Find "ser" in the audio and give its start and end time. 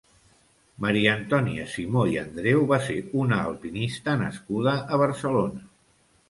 2.87-2.97